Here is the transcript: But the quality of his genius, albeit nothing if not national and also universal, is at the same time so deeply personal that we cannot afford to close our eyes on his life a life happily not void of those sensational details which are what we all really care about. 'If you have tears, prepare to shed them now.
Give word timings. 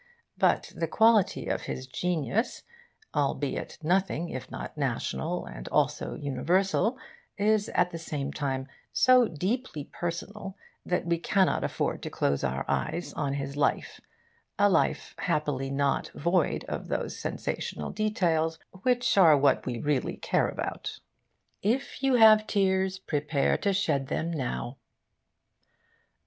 But 0.35 0.73
the 0.75 0.87
quality 0.87 1.45
of 1.45 1.61
his 1.65 1.85
genius, 1.85 2.63
albeit 3.13 3.77
nothing 3.83 4.29
if 4.29 4.49
not 4.49 4.75
national 4.75 5.45
and 5.45 5.67
also 5.67 6.15
universal, 6.15 6.97
is 7.37 7.69
at 7.75 7.91
the 7.91 7.99
same 7.99 8.33
time 8.33 8.67
so 8.91 9.27
deeply 9.27 9.83
personal 9.83 10.57
that 10.83 11.05
we 11.05 11.19
cannot 11.19 11.63
afford 11.63 12.01
to 12.01 12.09
close 12.09 12.43
our 12.43 12.65
eyes 12.67 13.13
on 13.13 13.35
his 13.35 13.55
life 13.55 14.01
a 14.57 14.69
life 14.71 15.13
happily 15.19 15.69
not 15.69 16.07
void 16.15 16.63
of 16.63 16.87
those 16.87 17.19
sensational 17.19 17.91
details 17.91 18.57
which 18.81 19.19
are 19.19 19.37
what 19.37 19.67
we 19.67 19.75
all 19.77 19.83
really 19.83 20.17
care 20.17 20.47
about. 20.49 20.97
'If 21.61 22.01
you 22.01 22.15
have 22.15 22.47
tears, 22.47 22.97
prepare 22.97 23.55
to 23.57 23.71
shed 23.71 24.07
them 24.07 24.31
now. 24.31 24.77